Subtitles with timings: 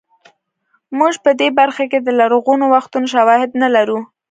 [0.97, 3.99] موږ په دې برخه کې د لرغونو وختونو شواهد نه لرو